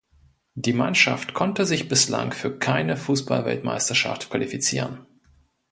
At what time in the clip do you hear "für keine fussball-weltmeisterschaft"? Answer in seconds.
2.31-4.31